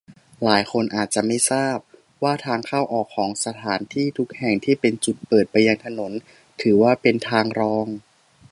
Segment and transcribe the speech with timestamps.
[0.43, 1.77] หลายคนอาจจะไม่ทราบ
[2.23, 6.11] ว่าทางเข้าออกของสถานที่ทุกแห่งที่เป็นจุดเปิดไปยังถนน
[6.61, 7.87] ถือว่าเป็นทางรอง